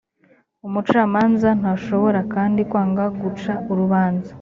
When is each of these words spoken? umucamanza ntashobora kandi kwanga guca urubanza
umucamanza 0.67 1.49
ntashobora 1.59 2.19
kandi 2.33 2.59
kwanga 2.69 3.03
guca 3.21 3.53
urubanza 3.71 4.29